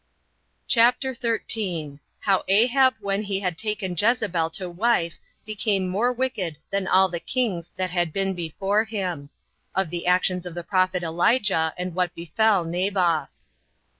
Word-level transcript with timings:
CHAPTER 0.67 1.13
13. 1.13 1.99
How 2.21 2.43
Ahab 2.47 2.95
When 3.01 3.21
He 3.21 3.41
Had 3.41 3.55
Taken 3.55 3.95
Jezebel 3.95 4.49
To 4.49 4.67
Wife 4.67 5.19
Became 5.45 5.87
More 5.87 6.11
Wicked 6.11 6.57
Than 6.71 6.87
All 6.87 7.07
The 7.07 7.19
Kings 7.19 7.71
That 7.75 7.91
Had 7.91 8.11
Been 8.11 8.33
Before 8.33 8.83
Him; 8.83 9.29
Of 9.75 9.91
The 9.91 10.07
Actions 10.07 10.47
Of 10.47 10.55
The 10.55 10.63
Prophet 10.63 11.03
Elijah, 11.03 11.75
And 11.77 11.93
What 11.93 12.15
Befell 12.15 12.63
Naboth. 12.63 13.31